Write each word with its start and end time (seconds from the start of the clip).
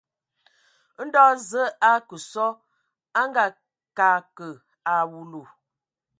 Ndo 1.03 1.23
Zəə 1.49 1.65
a 1.87 1.89
akə 1.97 2.15
sɔ 2.31 2.45
a 3.21 3.21
a 3.21 3.21
ngakǝ 3.95 4.47
a 4.91 4.93
awulu. 4.99 5.41